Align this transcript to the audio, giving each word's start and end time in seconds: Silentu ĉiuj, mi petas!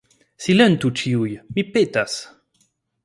Silentu 0.45 0.91
ĉiuj, 1.01 1.35
mi 1.59 1.67
petas! 1.77 2.17